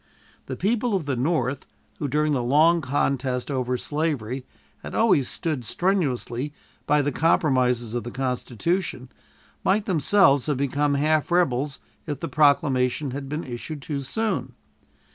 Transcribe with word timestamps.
The 0.47 0.55
people 0.55 0.95
of 0.95 1.05
the 1.05 1.15
North, 1.15 1.67
who 1.99 2.07
during 2.07 2.33
the 2.33 2.41
long 2.41 2.81
contest 2.81 3.51
over 3.51 3.77
slavery 3.77 4.47
had 4.79 4.95
always 4.95 5.29
stood 5.29 5.63
strenuously 5.63 6.55
by 6.87 7.03
the 7.03 7.11
compromises 7.11 7.93
of 7.93 8.03
the 8.03 8.09
Constitution, 8.09 9.11
might 9.63 9.85
themselves 9.85 10.47
have 10.47 10.57
become 10.57 10.95
half 10.95 11.29
rebels 11.29 11.77
if 12.07 12.19
this 12.19 12.31
proclamation 12.31 13.11
had 13.11 13.29
been 13.29 13.43
issued 13.43 13.83
too 13.83 13.99
soon. 14.01 14.53